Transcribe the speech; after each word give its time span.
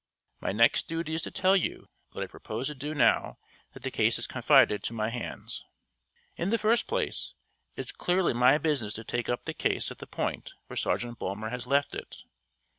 My 0.39 0.51
next 0.51 0.87
duty 0.87 1.13
is 1.13 1.21
to 1.21 1.29
tell 1.29 1.55
you 1.55 1.87
what 2.09 2.23
I 2.23 2.25
propose 2.25 2.65
to 2.65 2.73
do 2.73 2.95
now 2.95 3.37
that 3.73 3.83
the 3.83 3.91
case 3.91 4.17
is 4.17 4.25
confided 4.25 4.81
to 4.81 4.93
my 4.93 5.09
hands. 5.09 5.63
In 6.35 6.49
the 6.49 6.57
first 6.57 6.87
place, 6.87 7.35
it 7.75 7.81
is 7.85 7.91
clearly 7.91 8.33
my 8.33 8.57
business 8.57 8.95
to 8.95 9.03
take 9.03 9.29
up 9.29 9.45
the 9.45 9.53
case 9.53 9.91
at 9.91 9.99
the 9.99 10.07
point 10.07 10.53
where 10.65 10.75
Sergeant 10.75 11.19
Bulmer 11.19 11.49
has 11.49 11.67
left 11.67 11.93
it. 11.93 12.17